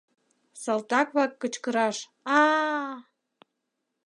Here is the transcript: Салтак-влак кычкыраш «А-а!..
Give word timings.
Салтак-влак 0.63 1.31
кычкыраш 1.41 1.97
«А-а!.. 2.37 2.93